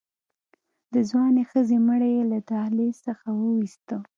[0.93, 3.95] د ځوانې ښځې مړی يې له دهلېز څخه ووېسته.